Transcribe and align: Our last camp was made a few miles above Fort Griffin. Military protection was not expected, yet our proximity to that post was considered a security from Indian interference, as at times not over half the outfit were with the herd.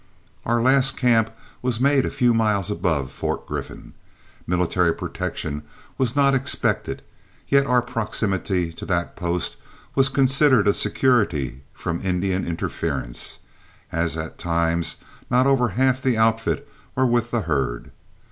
Our 0.47 0.63
last 0.63 0.97
camp 0.97 1.29
was 1.61 1.79
made 1.79 2.07
a 2.07 2.09
few 2.09 2.33
miles 2.33 2.71
above 2.71 3.11
Fort 3.11 3.45
Griffin. 3.45 3.93
Military 4.47 4.93
protection 4.95 5.61
was 5.99 6.15
not 6.15 6.33
expected, 6.33 7.03
yet 7.47 7.67
our 7.67 7.83
proximity 7.83 8.73
to 8.73 8.85
that 8.87 9.15
post 9.15 9.57
was 9.93 10.09
considered 10.09 10.67
a 10.67 10.73
security 10.73 11.61
from 11.71 12.01
Indian 12.03 12.47
interference, 12.47 13.41
as 13.91 14.17
at 14.17 14.39
times 14.39 14.95
not 15.29 15.45
over 15.45 15.67
half 15.67 16.01
the 16.01 16.17
outfit 16.17 16.67
were 16.95 17.05
with 17.05 17.29
the 17.29 17.41
herd. 17.41 17.91